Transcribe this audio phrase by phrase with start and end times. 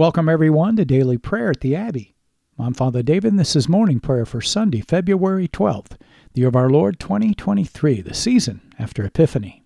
[0.00, 2.14] Welcome, everyone, to Daily Prayer at the Abbey.
[2.58, 5.98] I'm Father David, and this is morning prayer for Sunday, February 12th,
[6.32, 9.62] the year of our Lord 2023, the season after Epiphany.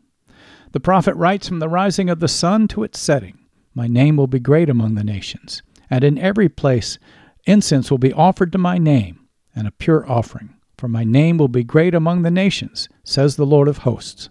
[0.72, 3.38] The prophet writes from the rising of the sun to its setting
[3.76, 6.98] My name will be great among the nations, and in every place
[7.46, 10.56] incense will be offered to my name, and a pure offering.
[10.76, 14.30] For my name will be great among the nations, says the Lord of hosts.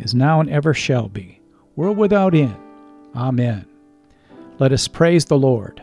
[0.00, 1.40] is now and ever shall be,
[1.76, 2.56] world without end.
[3.14, 3.66] Amen.
[4.58, 5.82] Let us praise the Lord.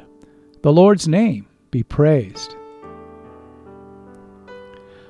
[0.62, 2.56] The Lord's name be praised.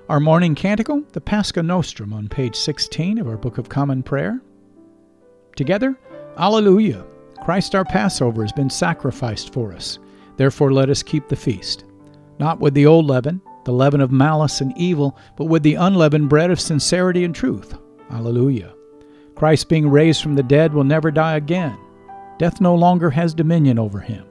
[0.10, 4.42] Our morning canticle, the Pascha Nostrum, on page 16 of our Book of Common Prayer.
[5.56, 5.98] Together,
[6.38, 7.04] Alleluia!
[7.44, 10.00] Christ our Passover has been sacrificed for us.
[10.38, 11.84] Therefore, let us keep the feast.
[12.40, 16.30] Not with the old leaven, the leaven of malice and evil, but with the unleavened
[16.30, 17.78] bread of sincerity and truth.
[18.12, 18.77] Alleluia.
[19.38, 21.78] Christ, being raised from the dead, will never die again.
[22.40, 24.26] Death no longer has dominion over him.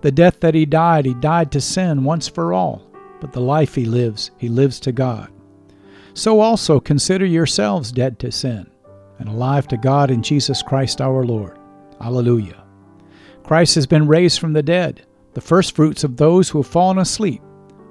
[0.00, 2.82] The death that he died, he died to sin once for all,
[3.20, 5.30] but the life he lives, he lives to God.
[6.14, 8.68] So also consider yourselves dead to sin,
[9.20, 11.56] and alive to God in Jesus Christ our Lord.
[12.00, 12.64] Alleluia.
[13.44, 17.40] Christ has been raised from the dead, the firstfruits of those who have fallen asleep.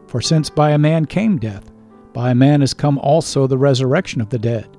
[0.07, 1.71] For since by a man came death,
[2.11, 4.77] by a man has come also the resurrection of the dead.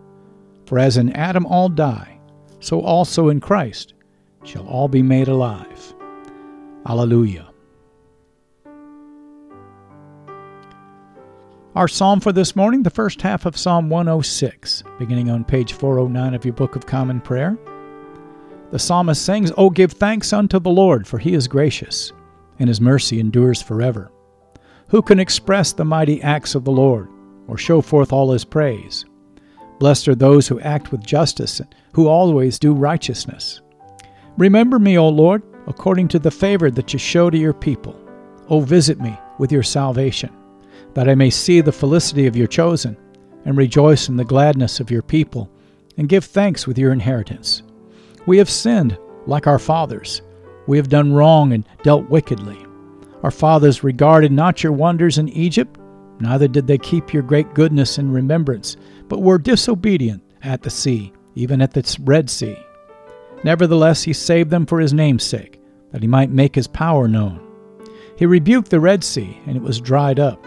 [0.67, 2.21] For as in Adam all die,
[2.61, 3.95] so also in Christ
[4.45, 5.95] shall all be made alive.
[6.87, 7.49] Alleluia.
[11.75, 16.35] Our psalm for this morning, the first half of Psalm 106, beginning on page 409
[16.35, 17.57] of your Book of Common Prayer.
[18.71, 22.13] The psalmist sings, O give thanks unto the Lord, for he is gracious,
[22.59, 24.11] and his mercy endures forever.
[24.89, 27.09] Who can express the mighty acts of the Lord,
[27.47, 29.07] or show forth all his praise?
[29.83, 33.63] Blessed are those who act with justice, and who always do righteousness.
[34.39, 37.99] Remember me, O Lord, according to the favor that you show to your people.
[38.49, 40.31] O visit me with your salvation,
[40.95, 42.97] that I may see the felicity of your chosen,
[43.45, 45.51] and rejoice in the gladness of your people,
[45.97, 47.65] and give thanks with your inheritance.
[48.25, 48.97] We have sinned
[49.27, 50.23] like our fathers.
[50.69, 52.65] We have done wrong and dealt wickedly.
[53.25, 55.77] Our fathers regarded not your wonders in Egypt,
[56.21, 58.77] neither did they keep your great goodness in remembrance
[59.13, 62.57] but were disobedient at the sea, even at the Red Sea.
[63.45, 65.61] Nevertheless, he saved them for his name's sake,
[65.91, 67.39] that he might make his power known.
[68.17, 70.43] He rebuked the Red Sea, and it was dried up.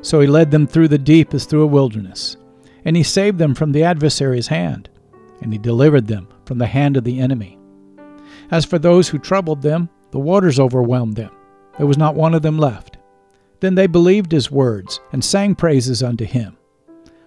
[0.00, 2.36] So he led them through the deep as through a wilderness.
[2.84, 4.88] And he saved them from the adversary's hand,
[5.40, 7.58] and he delivered them from the hand of the enemy.
[8.52, 11.32] As for those who troubled them, the waters overwhelmed them.
[11.78, 12.96] There was not one of them left.
[13.58, 16.56] Then they believed his words, and sang praises unto him.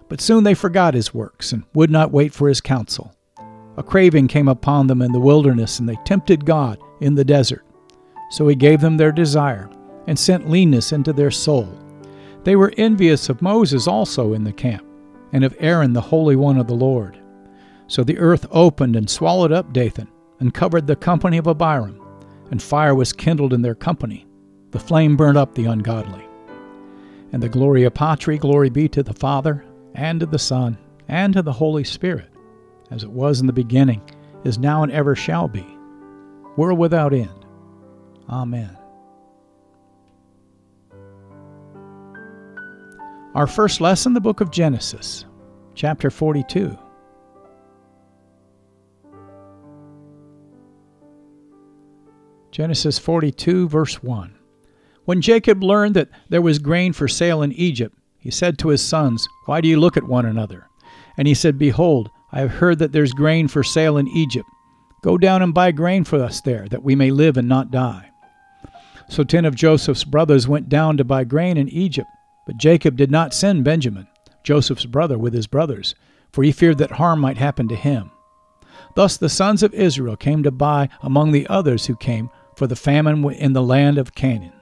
[0.08, 3.14] But soon they forgot his works and would not wait for his counsel.
[3.76, 7.64] A craving came upon them in the wilderness, and they tempted God in the desert.
[8.30, 9.70] So he gave them their desire,
[10.06, 11.68] and sent leanness into their soul.
[12.44, 14.84] They were envious of Moses also in the camp,
[15.32, 17.18] and of Aaron the Holy One of the Lord.
[17.86, 20.08] So the earth opened and swallowed up Dathan,
[20.40, 22.00] and covered the company of Abiram,
[22.50, 24.26] and fire was kindled in their company.
[24.70, 26.24] The flame burnt up the ungodly.
[27.32, 29.64] And the Gloria Patri, glory be to the Father,
[29.94, 32.30] and to the Son, and to the Holy Spirit,
[32.90, 34.02] as it was in the beginning,
[34.44, 35.66] is now, and ever shall be,
[36.56, 37.44] world without end.
[38.28, 38.76] Amen.
[43.34, 45.24] Our first lesson, the book of Genesis,
[45.74, 46.76] chapter 42.
[52.50, 54.34] Genesis 42, verse 1.
[55.04, 58.82] When Jacob learned that there was grain for sale in Egypt, he said to his
[58.82, 60.68] sons, Why do you look at one another?
[61.16, 64.48] And he said, Behold, I have heard that there's grain for sale in Egypt.
[65.02, 68.10] Go down and buy grain for us there, that we may live and not die.
[69.08, 72.08] So ten of Joseph's brothers went down to buy grain in Egypt.
[72.46, 74.08] But Jacob did not send Benjamin,
[74.42, 75.94] Joseph's brother, with his brothers,
[76.32, 78.10] for he feared that harm might happen to him.
[78.94, 82.76] Thus the sons of Israel came to buy among the others who came for the
[82.76, 84.52] famine in the land of Canaan.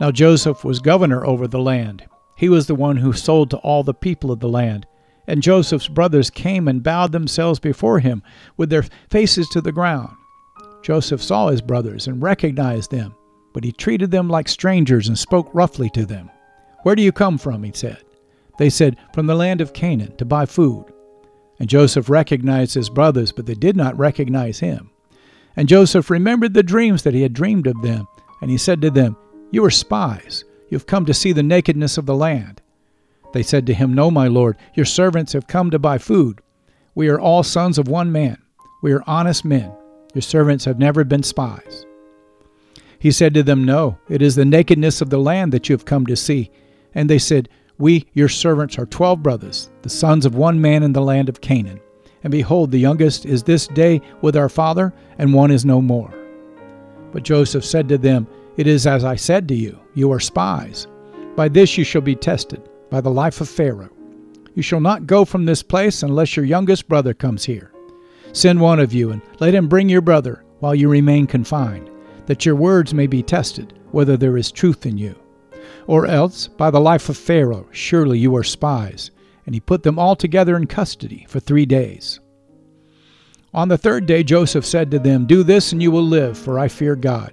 [0.00, 2.04] Now Joseph was governor over the land.
[2.36, 4.86] He was the one who sold to all the people of the land.
[5.26, 8.22] And Joseph's brothers came and bowed themselves before him
[8.56, 10.14] with their faces to the ground.
[10.82, 13.14] Joseph saw his brothers and recognized them,
[13.52, 16.30] but he treated them like strangers and spoke roughly to them.
[16.84, 17.64] Where do you come from?
[17.64, 18.04] he said.
[18.58, 20.84] They said, From the land of Canaan, to buy food.
[21.58, 24.90] And Joseph recognized his brothers, but they did not recognize him.
[25.56, 28.06] And Joseph remembered the dreams that he had dreamed of them,
[28.40, 29.16] and he said to them,
[29.50, 30.44] You are spies.
[30.68, 32.60] You have come to see the nakedness of the land.
[33.32, 36.40] They said to him, No, my lord, your servants have come to buy food.
[36.94, 38.38] We are all sons of one man.
[38.82, 39.72] We are honest men.
[40.14, 41.84] Your servants have never been spies.
[42.98, 45.84] He said to them, No, it is the nakedness of the land that you have
[45.84, 46.50] come to see.
[46.94, 47.48] And they said,
[47.78, 51.40] We, your servants, are twelve brothers, the sons of one man in the land of
[51.40, 51.80] Canaan.
[52.24, 56.12] And behold, the youngest is this day with our father, and one is no more.
[57.12, 58.26] But Joseph said to them,
[58.56, 60.86] It is as I said to you, you are spies.
[61.34, 63.90] By this you shall be tested, by the life of Pharaoh.
[64.54, 67.72] You shall not go from this place unless your youngest brother comes here.
[68.32, 71.90] Send one of you, and let him bring your brother while you remain confined,
[72.26, 75.14] that your words may be tested, whether there is truth in you.
[75.86, 79.10] Or else, by the life of Pharaoh, surely you are spies
[79.46, 82.20] and he put them all together in custody for three days.
[83.54, 86.58] On the third day, Joseph said to them, Do this, and you will live, for
[86.58, 87.32] I fear God.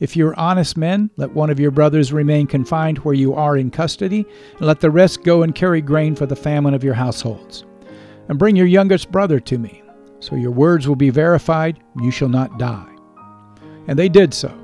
[0.00, 3.56] If you are honest men, let one of your brothers remain confined where you are
[3.56, 4.24] in custody,
[4.58, 7.64] and let the rest go and carry grain for the famine of your households.
[8.28, 9.82] And bring your youngest brother to me,
[10.20, 12.94] so your words will be verified, you shall not die.
[13.88, 14.56] And they did so.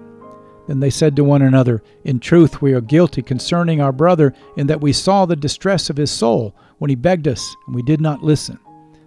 [0.69, 4.67] Then they said to one another, In truth, we are guilty concerning our brother, in
[4.69, 8.01] that we saw the distress of his soul when he begged us, and we did
[8.01, 8.59] not listen.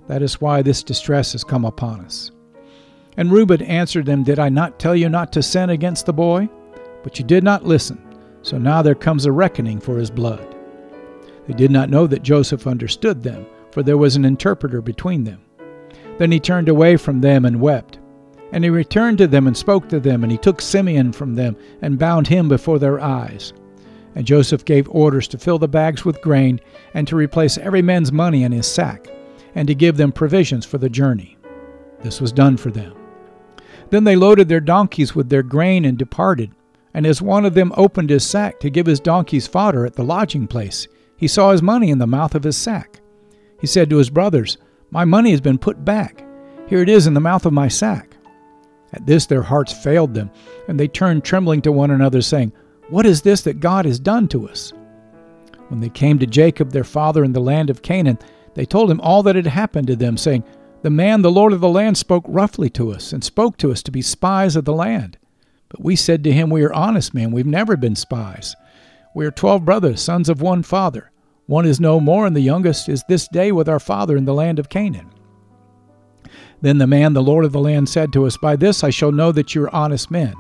[0.08, 2.32] That is why this distress has come upon us.
[3.18, 6.48] And Reuben answered them, Did I not tell you not to sin against the boy?
[7.04, 8.00] But you did not listen,
[8.44, 10.56] so now there comes a reckoning for his blood.
[11.48, 15.42] They did not know that Joseph understood them, for there was an interpreter between them.
[16.18, 18.00] Then he turned away from them and wept.
[18.52, 21.58] And he returned to them and spoke to them, and he took Simeon from them
[21.82, 23.54] and bound him before their eyes.
[24.16, 26.60] And Joseph gave orders to fill the bags with grain,
[26.94, 29.08] and to replace every man's money in his sack,
[29.56, 31.38] and to give them provisions for the journey.
[32.02, 32.94] This was done for them.
[33.90, 36.52] Then they loaded their donkeys with their grain and departed.
[36.94, 40.04] And as one of them opened his sack to give his donkeys fodder at the
[40.04, 43.00] lodging place, he saw his money in the mouth of his sack.
[43.60, 44.58] He said to his brothers,
[44.92, 46.24] My money has been put back.
[46.68, 48.18] Here it is in the mouth of my sack.
[48.94, 50.32] At this their hearts failed them,
[50.68, 52.52] and they turned trembling to one another, saying,
[52.90, 54.72] what is this that God has done to us?
[55.68, 58.18] When they came to Jacob their father in the land of Canaan,
[58.54, 60.44] they told him all that had happened to them, saying,
[60.82, 63.82] The man, the Lord of the land, spoke roughly to us, and spoke to us
[63.84, 65.18] to be spies of the land.
[65.70, 68.56] But we said to him, We are honest men, we've never been spies.
[69.16, 71.12] We are twelve brothers, sons of one father.
[71.48, 74.34] One is no more, and the youngest is this day with our father in the
[74.34, 75.10] land of Canaan.
[76.62, 79.12] Then the man, the Lord of the land, said to us, By this I shall
[79.12, 80.34] know that you are honest men.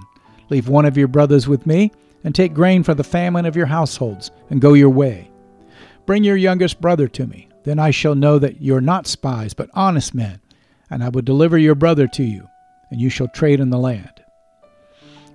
[0.49, 1.91] Leave one of your brothers with me
[2.23, 5.31] and take grain for the famine of your households, and go your way.
[6.05, 7.46] Bring your youngest brother to me.
[7.67, 10.39] Then I shall know that you are not spies, but honest men,
[10.89, 12.47] and I will deliver your brother to you,
[12.89, 14.23] and you shall trade in the land.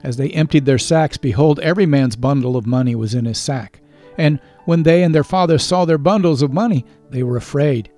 [0.02, 3.82] As they emptied their sacks, behold, every man's bundle of money was in his sack.
[4.16, 7.90] And when they and their father saw their bundles of money, they were afraid.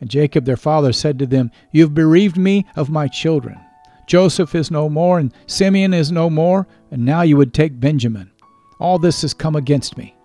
[0.00, 3.60] And Jacob their father said to them, You have bereaved me of my children.
[4.08, 8.32] Joseph is no more, and Simeon is no more, and now you would take Benjamin.
[8.80, 10.17] All this has come against me.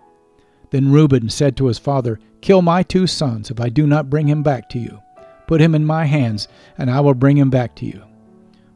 [0.73, 4.27] Then Reuben said to his father, Kill my two sons if I do not bring
[4.27, 5.03] him back to you.
[5.45, 6.47] Put him in my hands,
[6.79, 8.01] and I will bring him back to you.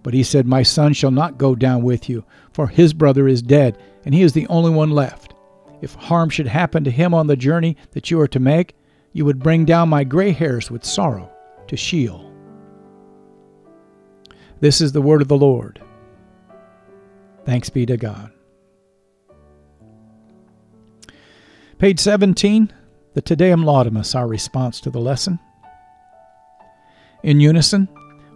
[0.03, 2.23] But he said, My son shall not go down with you,
[2.53, 5.33] for his brother is dead, and he is the only one left.
[5.81, 8.75] If harm should happen to him on the journey that you are to make,
[9.11, 11.31] you would bring down my gray hairs with sorrow
[11.67, 12.31] to Sheol.
[14.59, 15.81] This is the word of the Lord.
[17.43, 18.31] Thanks be to God.
[21.79, 22.73] Page 17,
[23.13, 25.37] the Te Deum Laudamus, our response to the lesson.
[27.21, 27.87] In unison,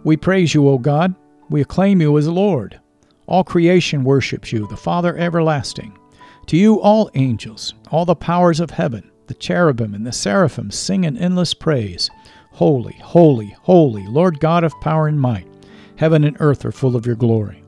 [0.04, 1.16] we praise you, O God.
[1.50, 2.78] We acclaim you as Lord.
[3.26, 5.98] All creation worships you, the Father everlasting.
[6.46, 11.04] To you, all angels, all the powers of heaven, the cherubim and the seraphim sing
[11.04, 12.10] an endless praise
[12.52, 15.48] Holy, holy, holy, Lord God of power and might.
[15.96, 17.64] Heaven and earth are full of your glory.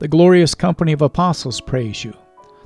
[0.00, 2.12] The glorious company of apostles praise you.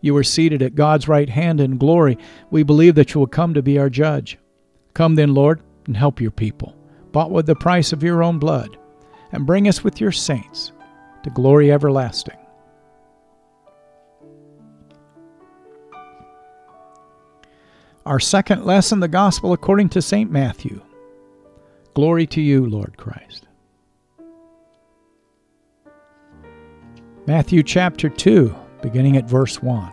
[0.00, 2.18] You were seated at God's right hand in glory.
[2.50, 4.38] We believe that you will come to be our judge.
[4.94, 6.74] Come then, Lord, and help your people,
[7.12, 8.78] bought with the price of your own blood,
[9.32, 10.72] and bring us with your saints
[11.22, 12.36] to glory everlasting.
[18.06, 20.30] Our second lesson, the Gospel according to St.
[20.30, 20.80] Matthew.
[21.94, 23.46] Glory to you, Lord Christ.
[27.26, 29.92] Matthew chapter 2, beginning at verse 1.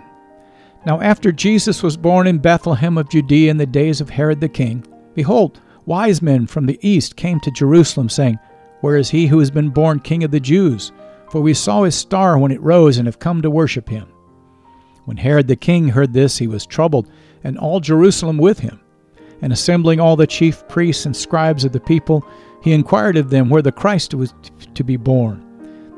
[0.86, 4.50] Now, after Jesus was born in Bethlehem of Judea in the days of Herod the
[4.50, 8.40] king, behold, wise men from the east came to Jerusalem, saying,
[8.82, 10.92] Where is he who has been born king of the Jews?
[11.30, 14.08] For we saw his star when it rose and have come to worship him.
[15.06, 17.10] When Herod the king heard this, he was troubled
[17.44, 18.80] and all Jerusalem with him.
[19.42, 22.26] And assembling all the chief priests and scribes of the people,
[22.64, 24.34] he inquired of them where the Christ was
[24.74, 25.44] to be born.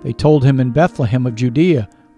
[0.03, 1.89] They told him in Bethlehem of Judea,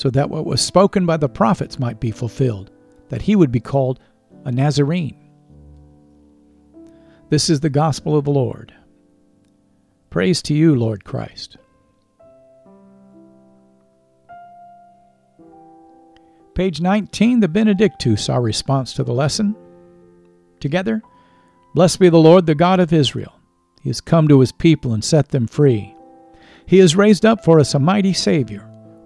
[0.00, 2.70] so that what was spoken by the prophets might be fulfilled,
[3.10, 4.00] that he would be called
[4.46, 5.30] a Nazarene.
[7.28, 8.72] This is the gospel of the Lord.
[10.08, 11.58] Praise to you, Lord Christ.
[16.54, 19.54] Page 19, the Benedictus, our response to the lesson.
[20.60, 21.02] Together,
[21.74, 23.34] blessed be the Lord, the God of Israel.
[23.82, 25.94] He has come to his people and set them free.
[26.64, 28.66] He has raised up for us a mighty Savior,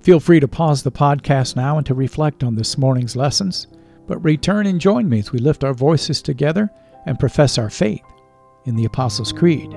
[0.00, 3.66] Feel free to pause the podcast now and to reflect on this morning's lessons,
[4.06, 6.70] but return and join me as we lift our voices together
[7.06, 8.02] and profess our faith
[8.64, 9.76] in the Apostles' Creed.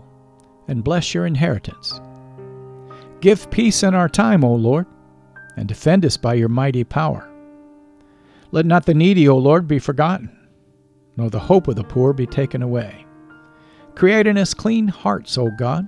[0.67, 1.99] and bless your inheritance.
[3.21, 4.87] Give peace in our time, O Lord,
[5.55, 7.29] and defend us by your mighty power.
[8.51, 10.35] Let not the needy, O Lord, be forgotten,
[11.17, 13.05] nor the hope of the poor be taken away.
[13.95, 15.87] Create in us clean hearts, O God,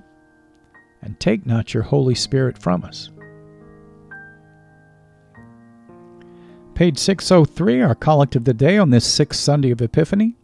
[1.02, 3.10] and take not your Holy Spirit from us.
[6.74, 10.36] Page 603, our collect of the day on this sixth Sunday of Epiphany.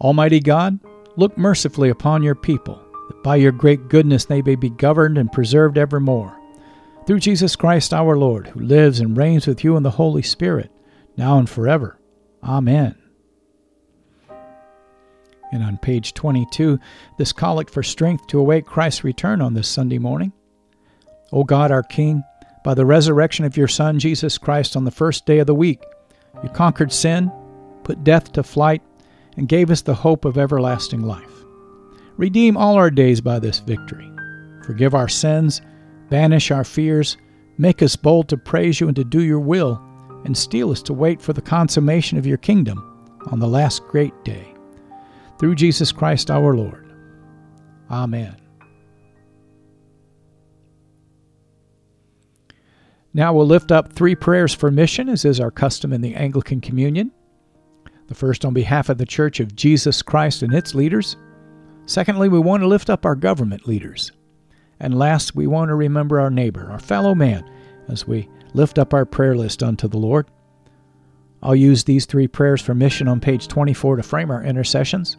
[0.00, 0.78] Almighty God,
[1.16, 5.32] look mercifully upon your people that by your great goodness they may be governed and
[5.32, 6.38] preserved evermore.
[7.06, 10.70] Through Jesus Christ our Lord, who lives and reigns with you in the Holy Spirit,
[11.16, 11.98] now and forever.
[12.42, 12.96] Amen.
[15.52, 16.78] And on page 22,
[17.18, 20.32] this collect for strength to await Christ's return on this Sunday morning.
[21.30, 22.22] O God, our King,
[22.64, 25.82] by the resurrection of your Son, Jesus Christ, on the first day of the week,
[26.42, 27.30] You conquered sin,
[27.84, 28.82] put death to flight,
[29.36, 31.31] and gave us the hope of everlasting life.
[32.16, 34.10] Redeem all our days by this victory.
[34.64, 35.60] Forgive our sins,
[36.10, 37.16] banish our fears,
[37.58, 39.80] make us bold to praise you and to do your will,
[40.24, 42.88] and steel us to wait for the consummation of your kingdom
[43.30, 44.54] on the last great day.
[45.38, 46.92] Through Jesus Christ our Lord.
[47.90, 48.36] Amen.
[53.14, 56.60] Now we'll lift up three prayers for mission, as is our custom in the Anglican
[56.60, 57.10] Communion.
[58.08, 61.16] The first on behalf of the Church of Jesus Christ and its leaders.
[61.86, 64.12] Secondly, we want to lift up our government leaders.
[64.80, 67.48] And last, we want to remember our neighbor, our fellow man,
[67.88, 70.26] as we lift up our prayer list unto the Lord.
[71.42, 75.16] I'll use these three prayers for mission on page 24 to frame our intercessions.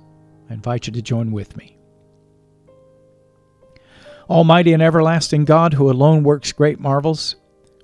[0.50, 1.78] I invite you to join with me.
[4.30, 7.36] Almighty and everlasting God, who alone works great marvels,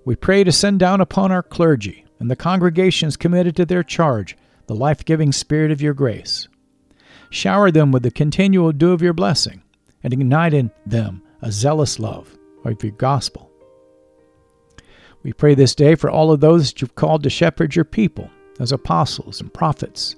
[0.06, 4.38] we pray to send down upon our clergy and the congregations committed to their charge
[4.68, 6.48] the life giving Spirit of your grace.
[7.30, 9.62] Shower them with the continual dew of your blessing,
[10.04, 13.52] and ignite in them a zealous love of your gospel.
[15.24, 18.30] We pray this day for all of those that you've called to shepherd your people
[18.60, 20.16] as apostles and prophets,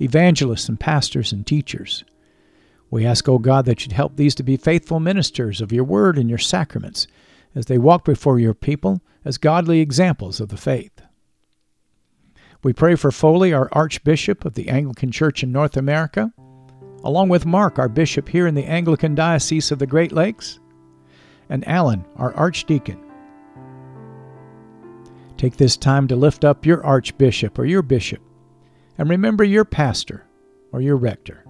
[0.00, 2.04] evangelists and pastors and teachers.
[2.90, 6.18] We ask, O God, that you'd help these to be faithful ministers of your word
[6.18, 7.06] and your sacraments
[7.54, 11.00] as they walk before your people as godly examples of the faith.
[12.62, 16.32] We pray for Foley, our Archbishop of the Anglican Church in North America,
[17.02, 20.60] along with Mark, our Bishop here in the Anglican Diocese of the Great Lakes,
[21.48, 23.00] and Alan, our Archdeacon.
[25.36, 28.22] Take this time to lift up your Archbishop or your Bishop,
[28.96, 30.24] and remember your pastor
[30.70, 31.41] or your rector.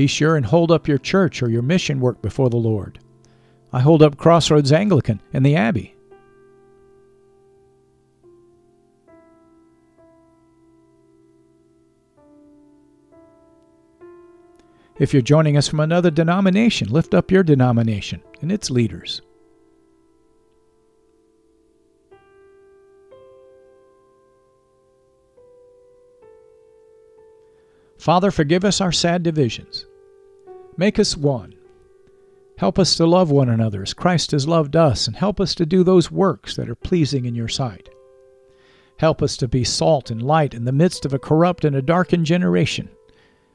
[0.00, 2.98] Be sure and hold up your church or your mission work before the Lord.
[3.70, 5.94] I hold up Crossroads Anglican and the Abbey.
[14.98, 19.20] If you're joining us from another denomination, lift up your denomination and its leaders.
[27.98, 29.84] Father, forgive us our sad divisions.
[30.76, 31.54] Make us one.
[32.58, 35.64] Help us to love one another as Christ has loved us, and help us to
[35.64, 37.88] do those works that are pleasing in your sight.
[38.98, 41.80] Help us to be salt and light in the midst of a corrupt and a
[41.80, 42.90] darkened generation.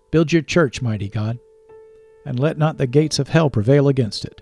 [0.10, 1.38] Build your church, mighty God,
[2.26, 4.42] and let not the gates of hell prevail against it.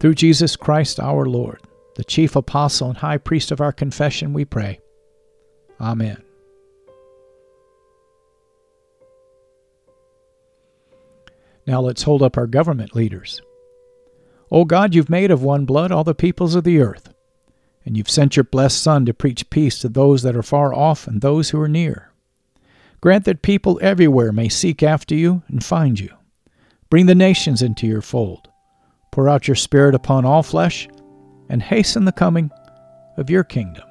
[0.00, 1.60] Through Jesus Christ our Lord,
[1.94, 4.80] the chief apostle and high priest of our confession, we pray.
[5.80, 6.23] Amen.
[11.66, 13.40] Now let's hold up our government leaders.
[14.50, 17.12] O God, you've made of one blood all the peoples of the earth,
[17.84, 21.06] and you've sent your blessed Son to preach peace to those that are far off
[21.06, 22.12] and those who are near.
[23.00, 26.14] Grant that people everywhere may seek after you and find you.
[26.90, 28.48] Bring the nations into your fold.
[29.10, 30.88] Pour out your Spirit upon all flesh,
[31.48, 32.50] and hasten the coming
[33.16, 33.84] of your kingdom.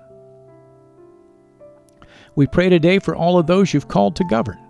[2.36, 4.62] We pray today for all of those you've called to govern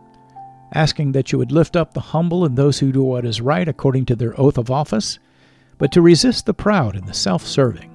[0.74, 3.68] asking that you would lift up the humble and those who do what is right
[3.68, 5.20] according to their oath of office,
[5.78, 7.90] but to resist the proud and the self serving.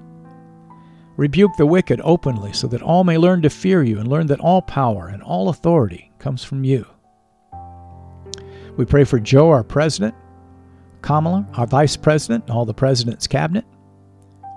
[1.16, 4.40] Rebuke the wicked openly so that all may learn to fear you and learn that
[4.40, 6.86] all power and all authority comes from you.
[8.76, 10.14] We pray for Joe, our president,
[11.02, 13.64] Kamala, our vice president, and all the president's cabinet.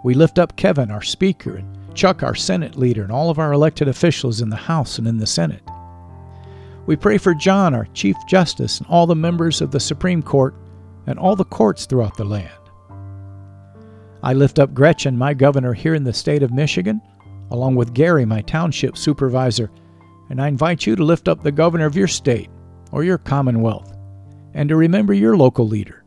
[0.04, 3.54] We lift up Kevin, our speaker, and Chuck, our Senate leader, and all of our
[3.54, 5.64] elected officials in the House and in the Senate.
[6.86, 10.56] We pray for John, our Chief Justice, and all the members of the Supreme Court
[11.06, 12.50] and all the courts throughout the land.
[14.24, 17.02] I lift up Gretchen, my governor here in the state of Michigan,
[17.52, 19.72] along with Gary, my township supervisor,
[20.30, 22.50] and I invite you to lift up the governor of your state
[22.92, 23.96] or your commonwealth
[24.54, 26.01] and to remember your local leader.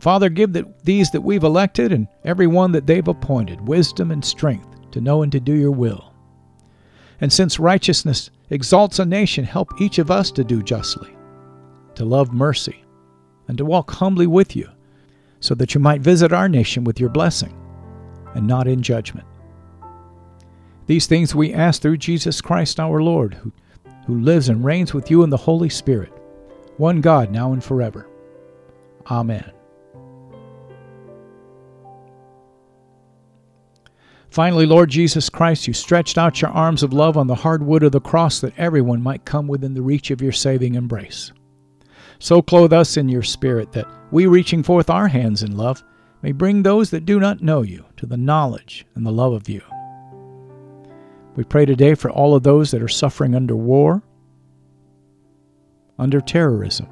[0.00, 4.24] Father, give that these that we've elected and every one that they've appointed wisdom and
[4.24, 6.14] strength to know and to do your will.
[7.20, 11.14] And since righteousness exalts a nation, help each of us to do justly,
[11.96, 12.82] to love mercy,
[13.46, 14.70] and to walk humbly with you,
[15.40, 17.54] so that you might visit our nation with your blessing
[18.34, 19.26] and not in judgment.
[20.86, 23.52] These things we ask through Jesus Christ our Lord, who,
[24.06, 26.12] who lives and reigns with you in the Holy Spirit,
[26.78, 28.08] one God, now and forever.
[29.10, 29.52] Amen.
[34.30, 37.82] Finally, Lord Jesus Christ, you stretched out your arms of love on the hard wood
[37.82, 41.32] of the cross that everyone might come within the reach of your saving embrace.
[42.20, 45.82] So clothe us in your Spirit that we, reaching forth our hands in love,
[46.22, 49.48] may bring those that do not know you to the knowledge and the love of
[49.48, 49.62] you.
[51.34, 54.02] We pray today for all of those that are suffering under war,
[55.98, 56.88] under terrorism,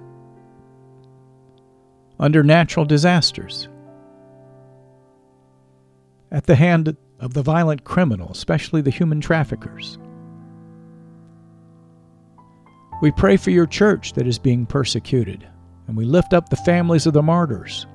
[2.18, 3.68] under natural disasters,
[6.33, 9.99] at the hand of the violent criminal, especially the human traffickers.
[13.01, 15.47] We pray for your church that is being persecuted,
[15.87, 17.87] and we lift up the families of the martyrs,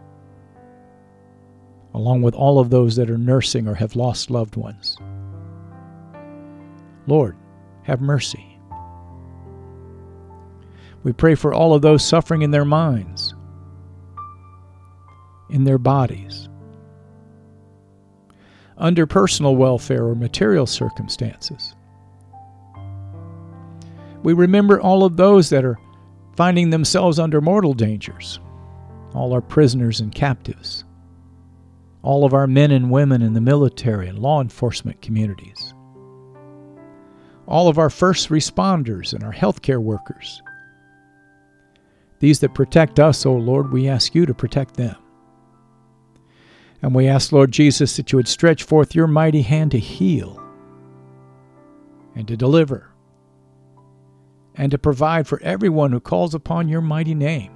[1.94, 4.98] along with all of those that are nursing or have lost loved ones.
[7.06, 7.36] Lord,
[7.84, 8.58] have mercy.
[11.04, 13.36] We pray for all of those suffering in their minds,
[15.50, 16.48] in their bodies,
[18.78, 21.76] under personal welfare or material circumstances.
[24.24, 25.78] We remember all of those that are
[26.36, 28.40] finding themselves under mortal dangers,
[29.14, 30.86] all our prisoners and captives,
[32.02, 35.74] all of our men and women in the military and law enforcement communities,
[37.48, 40.42] all of our first responders and our healthcare workers.
[42.20, 44.96] These that protect us, O oh Lord, we ask you to protect them.
[46.84, 50.38] And we ask, Lord Jesus, that you would stretch forth your mighty hand to heal
[52.14, 52.92] and to deliver
[54.56, 57.54] and to provide for everyone who calls upon your mighty name.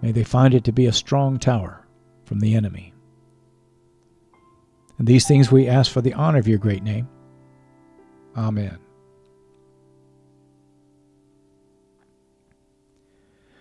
[0.00, 1.86] May they find it to be a strong tower
[2.24, 2.94] from the enemy.
[4.96, 7.06] And these things we ask for the honor of your great name.
[8.38, 8.78] Amen.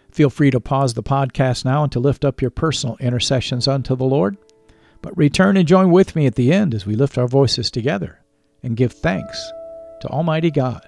[0.09, 3.95] Feel free to pause the podcast now and to lift up your personal intercessions unto
[3.95, 4.37] the Lord.
[5.03, 8.21] But return and join with me at the end as we lift our voices together
[8.63, 9.51] and give thanks
[10.01, 10.87] to Almighty God.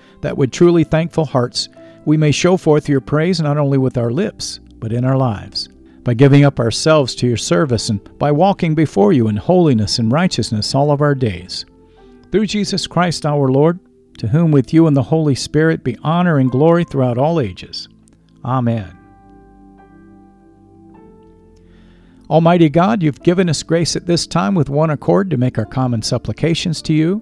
[0.21, 1.69] that with truly thankful hearts
[2.05, 5.69] we may show forth your praise not only with our lips, but in our lives,
[6.03, 10.11] by giving up ourselves to your service and by walking before you in holiness and
[10.11, 11.65] righteousness all of our days.
[12.31, 13.79] Through Jesus Christ our Lord,
[14.17, 17.87] to whom with you and the Holy Spirit be honor and glory throughout all ages.
[18.43, 18.97] Amen.
[22.29, 25.65] Almighty God, you've given us grace at this time with one accord to make our
[25.65, 27.21] common supplications to you.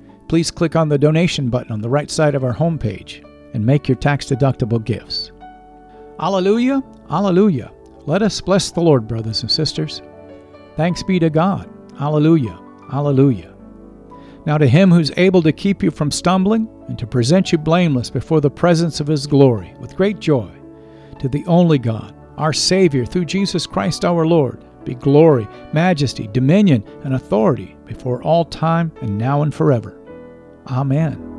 [0.31, 3.21] please click on the donation button on the right side of our homepage
[3.53, 5.33] and make your tax deductible gifts.
[6.21, 7.69] Alleluia, Alleluia.
[8.05, 10.01] Let us bless the Lord, brothers and sisters.
[10.77, 11.69] Thanks be to God.
[11.99, 12.57] Alleluia,
[12.93, 13.53] Alleluia.
[14.45, 18.09] Now to him who's able to keep you from stumbling and to present you blameless
[18.09, 20.49] before the presence of his glory with great joy,
[21.19, 26.85] to the only God, our Savior, through Jesus Christ our Lord, be glory, majesty, dominion,
[27.03, 30.00] and authority before all time and now and forever.
[30.71, 31.30] Amen.